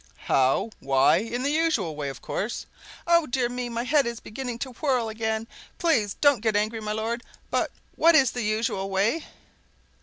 [0.25, 2.65] "How?—why, in the usual way, of course!"
[3.05, 5.47] "Oh, dear me!—My head is beginning to whirl again!
[5.77, 9.25] Please don't get angry, my lord, but what is the usual way?"